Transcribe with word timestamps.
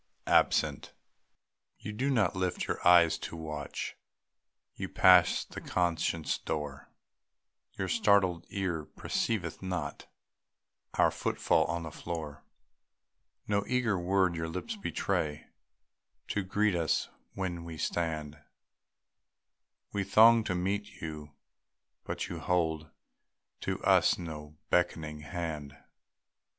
"ABSENT!" 0.25 0.93
You 1.77 1.93
do 1.93 2.09
not 2.09 2.35
lift 2.35 2.65
your 2.65 2.79
eyes 2.87 3.19
to 3.19 3.35
watch 3.37 3.95
Us 4.79 4.87
pass 4.95 5.45
the 5.45 5.61
conscious 5.61 6.39
door; 6.39 6.91
Your 7.73 7.87
startled 7.87 8.47
ear 8.49 8.83
perceiveth 8.85 9.61
not 9.61 10.07
Our 10.95 11.11
footfall 11.11 11.65
on 11.65 11.83
the 11.83 11.91
floor; 11.91 12.43
No 13.47 13.63
eager 13.67 13.95
word 13.99 14.33
your 14.33 14.47
lips 14.49 14.75
betray 14.75 15.45
To 16.29 16.41
greet 16.41 16.73
us 16.73 17.09
when 17.33 17.63
we 17.63 17.77
stand; 17.77 18.39
We 19.93 20.03
throng 20.03 20.43
to 20.45 20.55
meet 20.55 20.99
you, 20.99 21.35
but 22.05 22.27
you 22.27 22.39
hold 22.39 22.89
To 23.59 23.79
us 23.83 24.17
no 24.17 24.57
beckoning 24.71 25.19
hand. 25.19 25.77